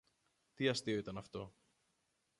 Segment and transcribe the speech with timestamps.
[0.53, 1.53] Τι αστείο ήταν αυτό